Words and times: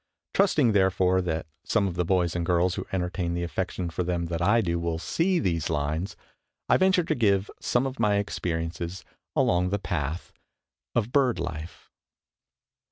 Trusting, 0.33 0.71
therefore, 0.71 1.21
that 1.21 1.45
some 1.63 1.87
of 1.87 1.93
the 1.93 2.03
boys 2.03 2.35
and 2.35 2.43
girls 2.43 2.73
who 2.73 2.87
entertain 2.91 3.35
the 3.35 3.43
affection 3.43 3.91
for 3.91 4.01
them 4.03 4.25
that 4.29 4.41
I 4.41 4.59
do, 4.61 4.79
will 4.79 4.97
see 4.97 5.37
these 5.37 5.69
lines, 5.69 6.15
I 6.67 6.77
venture 6.77 7.03
to 7.03 7.13
give 7.13 7.51
some 7.59 7.85
of 7.85 7.99
my 7.99 8.15
experiences 8.15 9.05
along 9.35 9.69
the 9.69 9.77
path 9.77 10.33
of 10.95 11.11
bird 11.11 11.37
life. 11.37 11.91